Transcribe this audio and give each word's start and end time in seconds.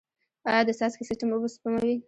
آیا 0.49 0.61
د 0.67 0.71
څاڅکي 0.77 1.03
سیستم 1.09 1.29
اوبه 1.31 1.47
سپموي؟ 1.53 1.95